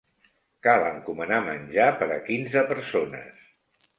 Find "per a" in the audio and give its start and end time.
2.01-2.19